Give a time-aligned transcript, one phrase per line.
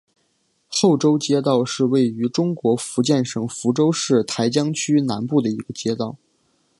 [0.67, 6.15] 后洲街道是位于中国福建省福州市台江区南部的一个街道。